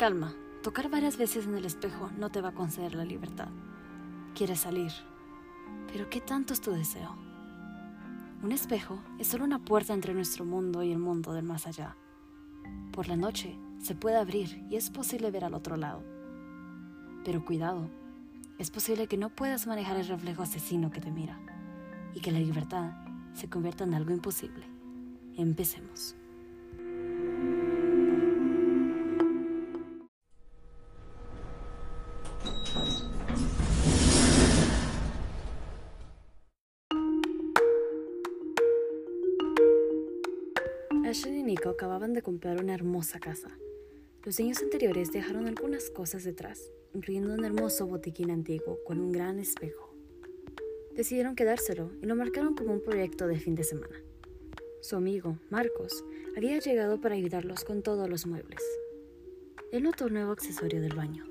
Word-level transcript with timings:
Calma, 0.00 0.34
tocar 0.62 0.88
varias 0.88 1.18
veces 1.18 1.44
en 1.44 1.54
el 1.56 1.66
espejo 1.66 2.10
no 2.16 2.30
te 2.30 2.40
va 2.40 2.48
a 2.48 2.54
conceder 2.54 2.94
la 2.94 3.04
libertad. 3.04 3.48
Quieres 4.34 4.60
salir, 4.60 4.90
pero 5.92 6.08
¿qué 6.08 6.22
tanto 6.22 6.54
es 6.54 6.62
tu 6.62 6.70
deseo? 6.70 7.14
Un 8.42 8.50
espejo 8.50 8.98
es 9.18 9.26
solo 9.26 9.44
una 9.44 9.58
puerta 9.58 9.92
entre 9.92 10.14
nuestro 10.14 10.46
mundo 10.46 10.82
y 10.82 10.90
el 10.90 10.98
mundo 10.98 11.34
del 11.34 11.44
más 11.44 11.66
allá. 11.66 11.98
Por 12.92 13.08
la 13.08 13.16
noche 13.16 13.58
se 13.78 13.94
puede 13.94 14.16
abrir 14.16 14.64
y 14.70 14.76
es 14.76 14.88
posible 14.88 15.30
ver 15.30 15.44
al 15.44 15.52
otro 15.52 15.76
lado. 15.76 16.02
Pero 17.22 17.44
cuidado, 17.44 17.90
es 18.56 18.70
posible 18.70 19.06
que 19.06 19.18
no 19.18 19.28
puedas 19.28 19.66
manejar 19.66 19.98
el 19.98 20.08
reflejo 20.08 20.42
asesino 20.42 20.90
que 20.90 21.02
te 21.02 21.10
mira 21.10 21.38
y 22.14 22.20
que 22.20 22.32
la 22.32 22.40
libertad 22.40 22.92
se 23.34 23.50
convierta 23.50 23.84
en 23.84 23.92
algo 23.92 24.12
imposible. 24.12 24.64
Empecemos. 25.36 26.16
Ashley 41.10 41.40
y 41.40 41.42
Nico 41.42 41.70
acababan 41.70 42.12
de 42.12 42.22
comprar 42.22 42.62
una 42.62 42.72
hermosa 42.72 43.18
casa. 43.18 43.50
Los 44.22 44.38
años 44.38 44.62
anteriores 44.62 45.10
dejaron 45.10 45.48
algunas 45.48 45.90
cosas 45.90 46.22
detrás, 46.22 46.70
incluyendo 46.94 47.34
un 47.34 47.44
hermoso 47.44 47.84
botiquín 47.88 48.30
antiguo 48.30 48.78
con 48.86 49.00
un 49.00 49.10
gran 49.10 49.40
espejo. 49.40 49.92
Decidieron 50.94 51.34
quedárselo 51.34 51.90
y 52.00 52.06
lo 52.06 52.14
marcaron 52.14 52.54
como 52.54 52.74
un 52.74 52.80
proyecto 52.80 53.26
de 53.26 53.40
fin 53.40 53.56
de 53.56 53.64
semana. 53.64 54.00
Su 54.82 54.94
amigo, 54.94 55.36
Marcos, 55.50 56.04
había 56.36 56.60
llegado 56.60 57.00
para 57.00 57.16
ayudarlos 57.16 57.64
con 57.64 57.82
todos 57.82 58.08
los 58.08 58.26
muebles. 58.26 58.62
Él 59.72 59.82
notó 59.82 60.06
un 60.06 60.12
nuevo 60.12 60.30
accesorio 60.30 60.80
del 60.80 60.94
baño. 60.94 61.24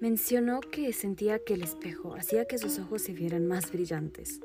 Mencionó 0.00 0.58
que 0.58 0.92
sentía 0.92 1.38
que 1.38 1.54
el 1.54 1.62
espejo 1.62 2.16
hacía 2.16 2.46
que 2.46 2.58
sus 2.58 2.80
ojos 2.80 3.02
se 3.02 3.12
vieran 3.12 3.46
más 3.46 3.70
brillantes. 3.70 4.40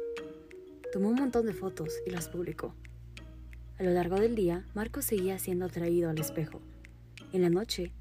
Tomó 0.93 1.09
un 1.09 1.15
montón 1.15 1.47
de 1.47 1.53
fotos 1.53 2.03
y 2.05 2.11
las 2.11 2.29
publicó. 2.29 2.75
A 3.79 3.83
lo 3.83 3.91
largo 3.91 4.15
del 4.15 4.33
día, 4.33 4.65
Marcos 4.73 5.05
seguía 5.05 5.37
siendo 5.37 5.65
atraído 5.65 6.09
al 6.09 6.17
espejo. 6.17 6.61
En 7.31 7.43
la 7.43 7.51
noche, 7.51 7.91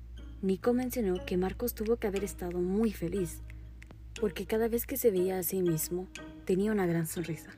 Nico 0.40 0.72
mencionó 0.72 1.26
que 1.26 1.36
Marcos 1.36 1.74
tuvo 1.74 1.96
que 1.96 2.06
haber 2.06 2.24
estado 2.24 2.60
muy 2.60 2.92
feliz, 2.92 3.42
porque 4.18 4.46
cada 4.46 4.68
vez 4.68 4.86
que 4.86 4.96
se 4.96 5.10
veía 5.10 5.38
a 5.38 5.42
sí 5.42 5.60
mismo, 5.60 6.08
tenía 6.46 6.72
una 6.72 6.86
gran 6.86 7.06
sonrisa. 7.06 7.50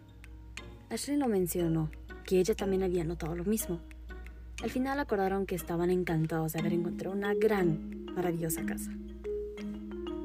Ashley 0.91 1.17
lo 1.17 1.29
mencionó, 1.29 1.93
que 2.25 2.41
ella 2.41 2.57
también 2.57 2.83
había 2.83 3.05
notado 3.05 3.37
lo 3.37 3.45
mismo. 3.45 3.81
Al 4.65 4.71
final 4.71 4.99
acordaron 4.99 5.47
que 5.47 5.55
estaban 5.55 5.91
encantados 5.91 6.55
de 6.55 6.59
haber 6.59 6.73
encontrado 6.73 7.15
una 7.15 7.35
gran, 7.35 8.05
maravillosa 8.17 8.67
casa. 8.67 8.91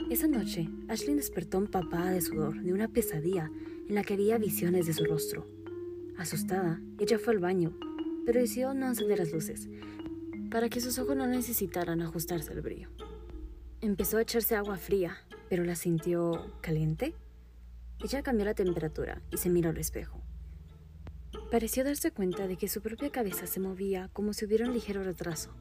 Esa 0.10 0.28
noche, 0.28 0.68
Ashley 0.88 1.14
despertó 1.14 1.60
empapada 1.60 2.10
de 2.10 2.22
sudor 2.22 2.60
de 2.60 2.74
una 2.74 2.88
pesadilla 2.88 3.52
en 3.88 3.94
la 3.94 4.04
que 4.04 4.16
había 4.16 4.40
visiones 4.40 4.88
de 4.88 4.94
su 4.94 5.06
rostro. 5.06 5.46
Asustada, 6.18 6.80
ella 7.00 7.18
fue 7.18 7.34
al 7.34 7.40
baño, 7.40 7.74
pero 8.26 8.40
decidió 8.40 8.74
no 8.74 8.88
encender 8.88 9.20
las 9.20 9.32
luces, 9.32 9.68
para 10.52 10.70
que 10.70 10.80
sus 10.80 11.00
ojos 11.00 11.16
no 11.16 11.26
necesitaran 11.26 12.02
ajustarse 12.02 12.52
al 12.52 12.62
brillo. 12.62 12.90
Empezó 13.82 14.18
a 14.18 14.22
echarse 14.22 14.56
agua 14.56 14.78
fría, 14.78 15.18
pero 15.50 15.64
la 15.64 15.76
sintió 15.76 16.56
caliente. 16.62 17.16
Ella 18.04 18.22
cambió 18.22 18.46
la 18.46 18.54
temperatura 18.54 19.22
y 19.32 19.38
se 19.38 19.50
miró 19.50 19.72
al 19.72 19.78
espejo. 19.78 20.22
Pareció 21.50 21.84
darse 21.84 22.12
cuenta 22.12 22.48
de 22.48 22.58
que 22.58 22.70
su 22.70 22.82
propia 22.82 23.12
cabeza 23.12 23.48
se 23.48 23.60
movía 23.60 24.10
como 24.14 24.34
si 24.34 24.46
hubiera 24.46 24.68
un 24.68 24.74
ligero 24.74 25.04
retraso. 25.04 25.52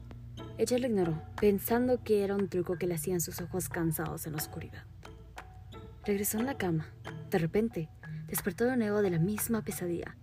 Ella 0.57 0.77
lo 0.77 0.87
ignoró, 0.87 1.21
pensando 1.41 2.03
que 2.03 2.23
era 2.23 2.35
un 2.35 2.47
truco 2.47 2.77
que 2.77 2.87
le 2.87 2.95
hacían 2.95 3.21
sus 3.21 3.41
ojos 3.41 3.69
cansados 3.69 4.27
en 4.27 4.33
la 4.33 4.37
oscuridad. 4.37 4.85
Regresó 6.05 6.39
en 6.39 6.45
la 6.45 6.57
cama. 6.57 6.93
De 7.31 7.39
repente, 7.39 7.89
despertó 8.27 8.65
de 8.65 8.77
nuevo 8.77 9.01
de 9.01 9.09
la 9.09 9.19
misma 9.19 9.63
pesadilla 9.63 10.15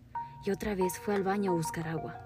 y 0.44 0.50
otra 0.50 0.74
vez 0.74 0.98
fue 0.98 1.14
al 1.14 1.22
baño 1.22 1.52
a 1.52 1.54
buscar 1.54 1.88
agua. 1.88 2.18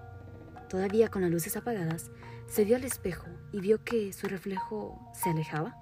Todavía 0.69 1.09
con 1.09 1.21
las 1.21 1.31
luces 1.31 1.57
apagadas, 1.57 2.09
se 2.47 2.63
vio 2.63 2.75
al 2.75 2.83
espejo 2.83 3.27
y 3.51 3.59
vio 3.59 3.83
que 3.83 4.13
su 4.13 4.27
reflejo 4.27 5.11
se 5.13 5.29
alejaba. 5.29 5.77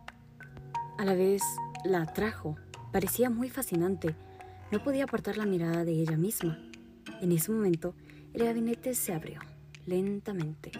A 0.98 1.06
la 1.06 1.14
vez, 1.14 1.42
la 1.84 2.04
atrajo. 2.04 2.56
Parecía 2.92 3.30
muy 3.30 3.50
fascinante. 3.50 4.16
No 4.72 4.84
podía 4.84 5.06
apartar 5.06 5.38
la 5.38 5.46
mirada 5.46 5.84
de 5.84 5.92
ella 5.92 6.18
misma. 6.18 6.60
En 7.22 7.32
ese 7.32 7.52
momento, 7.52 7.96
el 8.34 8.46
gabinete 8.46 8.94
se 8.96 9.14
abrió, 9.14 9.40
lentamente. 9.86 10.72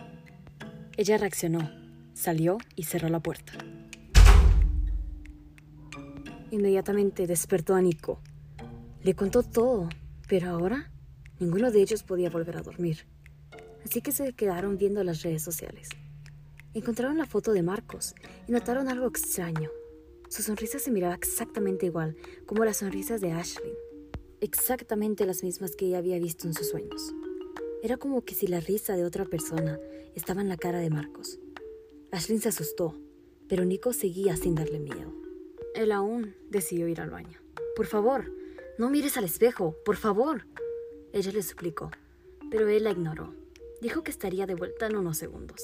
Ella 0.96 1.18
reaccionó, 1.18 1.70
salió 2.14 2.58
y 2.76 2.84
cerró 2.84 3.10
la 3.10 3.20
puerta. 3.20 3.54
Inmediatamente 6.52 7.26
despertó 7.26 7.76
a 7.76 7.82
Nico. 7.82 8.20
Le 9.02 9.16
contó 9.16 9.42
todo, 9.44 9.90
pero 10.28 10.52
ahora 10.52 10.92
Ninguno 11.40 11.72
de 11.72 11.82
ellos 11.82 12.04
podía 12.04 12.30
volver 12.30 12.58
a 12.58 12.62
dormir, 12.62 13.06
así 13.84 14.02
que 14.02 14.12
se 14.12 14.34
quedaron 14.34 14.78
viendo 14.78 15.04
las 15.04 15.22
redes 15.24 15.42
sociales. 15.42 15.90
Encontraron 16.74 17.18
la 17.18 17.26
foto 17.26 17.54
de 17.54 17.64
Marcos 17.64 18.16
y 18.48 18.52
notaron 18.52 18.88
algo 18.88 19.08
extraño. 19.08 19.70
Su 20.30 20.42
sonrisa 20.42 20.80
se 20.80 20.92
miraba 20.92 21.16
exactamente 21.16 21.86
igual 21.86 22.16
como 22.46 22.66
las 22.66 22.78
sonrisas 22.78 23.22
de 23.22 23.32
Ashley, 23.32 23.74
exactamente 24.42 25.26
las 25.26 25.44
mismas 25.44 25.76
que 25.76 25.86
ella 25.86 26.00
había 26.00 26.20
visto 26.20 26.48
en 26.48 26.54
sus 26.54 26.70
sueños. 26.70 27.14
Era 27.84 27.98
como 27.98 28.24
que 28.24 28.36
si 28.36 28.48
la 28.48 28.60
risa 28.60 28.96
de 28.96 29.06
otra 29.06 29.26
persona 29.26 29.80
estaba 30.16 30.42
en 30.42 30.50
la 30.50 30.58
cara 30.58 30.80
de 30.80 30.90
Marcos. 30.90 31.40
Ashley 32.12 32.40
se 32.40 32.50
asustó, 32.50 32.98
pero 33.48 33.66
Nico 33.66 33.94
seguía 33.94 34.36
sin 34.38 34.56
darle 34.56 34.80
miedo. 34.80 35.14
Él 35.76 35.92
aún 35.92 36.36
decidió 36.50 36.88
ir 36.88 37.02
al 37.02 37.10
baño. 37.10 37.40
Por 37.76 37.88
favor, 37.88 38.32
no 38.78 38.90
mires 38.90 39.18
al 39.18 39.26
espejo, 39.26 39.76
por 39.84 39.98
favor, 39.98 40.46
ella 41.14 41.32
le 41.32 41.44
suplicó, 41.44 41.92
pero 42.50 42.68
él 42.68 42.86
la 42.86 42.90
ignoró. 42.90 43.36
Dijo 43.82 44.02
que 44.02 44.10
estaría 44.10 44.48
de 44.48 44.56
vuelta 44.56 44.88
en 44.88 44.96
unos 44.96 45.16
segundos. 45.16 45.62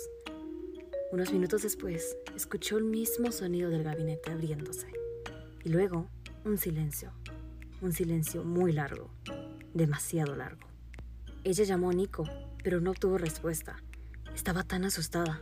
Unos 1.11 1.33
minutos 1.33 1.63
después, 1.63 2.15
escuchó 2.35 2.77
el 2.77 2.83
mismo 2.83 3.31
sonido 3.31 3.71
del 3.71 3.81
gabinete 3.81 4.31
abriéndose. 4.31 4.93
Y 5.63 5.69
luego, 5.69 6.05
un 6.45 6.59
silencio. 6.59 7.11
Un 7.81 7.93
silencio 7.93 8.43
muy 8.43 8.73
largo. 8.73 9.09
Demasiado 9.73 10.35
largo. 10.35 10.67
Ella 11.43 11.63
llamó 11.63 11.89
a 11.89 11.93
Nico, 11.93 12.25
pero 12.63 12.79
no 12.79 12.91
obtuvo 12.91 13.17
respuesta. 13.17 13.81
Estaba 14.35 14.61
tan 14.61 14.85
asustada. 14.85 15.41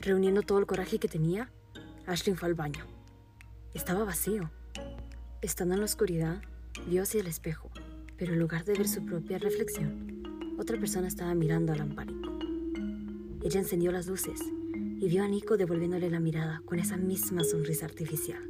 Reuniendo 0.00 0.42
todo 0.42 0.58
el 0.58 0.66
coraje 0.66 0.98
que 0.98 1.06
tenía, 1.06 1.52
Ashley 2.06 2.34
fue 2.34 2.48
al 2.48 2.54
baño. 2.54 2.84
Estaba 3.74 4.02
vacío. 4.02 4.50
Estando 5.40 5.74
en 5.74 5.80
la 5.80 5.86
oscuridad, 5.86 6.42
vio 6.88 7.04
hacia 7.04 7.20
el 7.20 7.28
espejo 7.28 7.70
pero 8.18 8.32
en 8.32 8.40
lugar 8.40 8.64
de 8.64 8.74
ver 8.74 8.88
su 8.88 9.04
propia 9.06 9.38
reflexión, 9.38 10.22
otra 10.58 10.78
persona 10.78 11.06
estaba 11.06 11.34
mirando 11.34 11.72
al 11.72 11.94
pánico. 11.94 12.36
Ella 13.42 13.60
encendió 13.60 13.92
las 13.92 14.08
luces 14.08 14.40
y 14.74 15.08
vio 15.08 15.22
a 15.22 15.28
Nico 15.28 15.56
devolviéndole 15.56 16.10
la 16.10 16.18
mirada 16.18 16.60
con 16.66 16.80
esa 16.80 16.96
misma 16.96 17.44
sonrisa 17.44 17.86
artificial. 17.86 18.42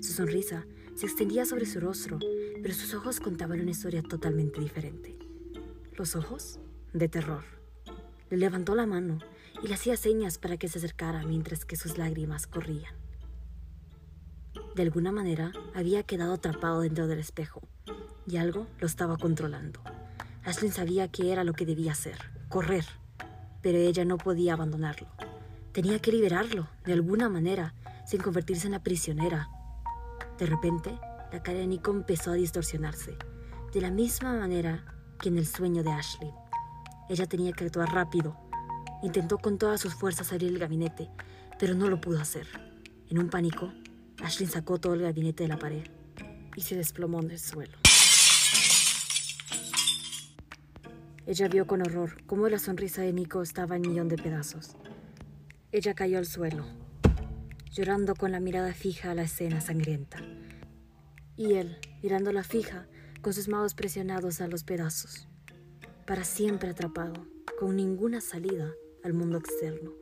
Su 0.00 0.12
sonrisa 0.12 0.66
se 0.96 1.06
extendía 1.06 1.44
sobre 1.44 1.66
su 1.66 1.78
rostro, 1.78 2.18
pero 2.60 2.74
sus 2.74 2.92
ojos 2.94 3.20
contaban 3.20 3.60
una 3.60 3.70
historia 3.70 4.02
totalmente 4.02 4.60
diferente. 4.60 5.16
Los 5.96 6.16
ojos 6.16 6.58
de 6.92 7.08
terror. 7.08 7.44
Le 8.30 8.36
levantó 8.36 8.74
la 8.74 8.86
mano 8.86 9.18
y 9.62 9.68
le 9.68 9.74
hacía 9.74 9.96
señas 9.96 10.38
para 10.38 10.56
que 10.56 10.68
se 10.68 10.78
acercara 10.78 11.24
mientras 11.24 11.64
que 11.64 11.76
sus 11.76 11.98
lágrimas 11.98 12.48
corrían. 12.48 12.94
De 14.74 14.82
alguna 14.82 15.12
manera 15.12 15.52
había 15.74 16.02
quedado 16.02 16.34
atrapado 16.34 16.80
dentro 16.80 17.06
del 17.06 17.18
espejo 17.18 17.62
y 18.26 18.36
algo 18.36 18.66
lo 18.78 18.86
estaba 18.86 19.16
controlando. 19.16 19.80
Ashley 20.44 20.70
sabía 20.70 21.08
que 21.08 21.32
era 21.32 21.44
lo 21.44 21.52
que 21.52 21.66
debía 21.66 21.92
hacer, 21.92 22.18
correr, 22.48 22.84
pero 23.62 23.78
ella 23.78 24.04
no 24.04 24.18
podía 24.18 24.54
abandonarlo. 24.54 25.08
Tenía 25.72 25.98
que 25.98 26.12
liberarlo, 26.12 26.68
de 26.84 26.92
alguna 26.92 27.28
manera, 27.28 27.74
sin 28.06 28.20
convertirse 28.20 28.66
en 28.66 28.72
la 28.72 28.82
prisionera. 28.82 29.48
De 30.38 30.46
repente, 30.46 30.98
la 31.32 31.42
cara 31.42 31.58
de 31.58 31.66
Nico 31.66 31.90
empezó 31.90 32.30
a 32.30 32.34
distorsionarse, 32.34 33.16
de 33.72 33.80
la 33.80 33.90
misma 33.90 34.32
manera 34.34 34.84
que 35.20 35.28
en 35.28 35.38
el 35.38 35.46
sueño 35.46 35.82
de 35.82 35.90
Ashley. 35.92 36.32
Ella 37.08 37.26
tenía 37.26 37.52
que 37.52 37.64
actuar 37.64 37.92
rápido. 37.92 38.36
Intentó 39.02 39.38
con 39.38 39.58
todas 39.58 39.80
sus 39.80 39.94
fuerzas 39.94 40.32
abrir 40.32 40.50
el 40.50 40.58
gabinete, 40.58 41.10
pero 41.58 41.74
no 41.74 41.88
lo 41.88 42.00
pudo 42.00 42.20
hacer. 42.20 42.46
En 43.08 43.18
un 43.18 43.28
pánico, 43.28 43.72
Ashley 44.22 44.48
sacó 44.48 44.78
todo 44.78 44.94
el 44.94 45.02
gabinete 45.02 45.44
de 45.44 45.48
la 45.48 45.58
pared 45.58 45.84
y 46.56 46.60
se 46.60 46.76
desplomó 46.76 47.20
en 47.20 47.30
el 47.30 47.38
suelo. 47.38 47.78
Ella 51.26 51.46
vio 51.48 51.66
con 51.66 51.82
horror 51.82 52.24
cómo 52.26 52.48
la 52.48 52.58
sonrisa 52.58 53.02
de 53.02 53.12
Nico 53.12 53.42
estaba 53.42 53.76
en 53.76 53.82
millón 53.82 54.08
de 54.08 54.16
pedazos. 54.16 54.76
Ella 55.72 55.94
cayó 55.94 56.18
al 56.18 56.26
suelo, 56.26 56.64
llorando 57.70 58.14
con 58.14 58.32
la 58.32 58.40
mirada 58.40 58.72
fija 58.72 59.10
a 59.10 59.14
la 59.14 59.24
escena 59.24 59.60
sangrienta. 59.60 60.18
Y 61.36 61.54
él, 61.54 61.76
mirándola 62.02 62.42
fija, 62.42 62.88
con 63.20 63.34
sus 63.34 63.48
manos 63.48 63.74
presionados 63.74 64.40
a 64.40 64.48
los 64.48 64.64
pedazos, 64.64 65.28
para 66.06 66.24
siempre 66.24 66.70
atrapado, 66.70 67.26
con 67.60 67.76
ninguna 67.76 68.20
salida 68.20 68.72
al 69.04 69.12
mundo 69.12 69.38
externo. 69.38 69.92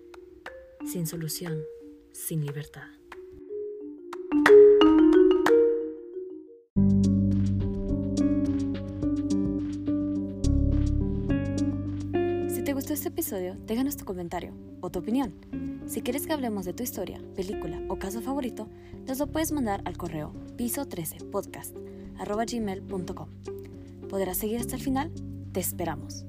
sin 0.85 1.09
solución, 1.09 1.65
sin 2.13 2.47
libertad. 2.47 2.96
Gustó 12.77 12.93
este 12.93 13.09
episodio, 13.09 13.57
déjanos 13.65 13.97
tu 13.97 14.05
comentario 14.05 14.53
o 14.83 14.91
tu 14.91 14.99
opinión. 14.99 15.33
Si 15.87 16.03
quieres 16.03 16.27
que 16.27 16.35
hablemos 16.35 16.67
de 16.67 16.75
tu 16.75 16.83
historia, 16.83 17.19
película 17.35 17.81
o 17.89 17.99
caso 17.99 18.21
favorito, 18.21 18.69
nos 19.07 19.19
lo 19.19 19.29
puedes 19.29 19.51
mandar 19.51 19.81
al 19.87 19.97
correo 19.97 20.35
piso13podcast.gmail.com. 20.59 23.29
¿Podrás 24.11 24.37
seguir 24.37 24.61
hasta 24.61 24.77
el 24.77 24.83
final? 24.83 25.11
Te 25.53 25.61
esperamos. 25.61 26.27